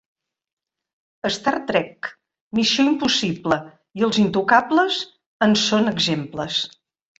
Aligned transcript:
"Star 1.35 1.53
Trek", 1.67 2.09
"Missió 2.61 2.87
impossible" 2.93 3.59
i 4.01 4.09
"Els 4.09 4.21
intocables" 4.25 5.01
en 5.49 5.57
són 5.69 5.95
exemples. 5.97 6.61